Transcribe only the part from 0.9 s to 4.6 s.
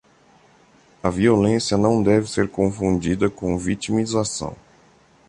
A violência não deve ser confundida com vitimização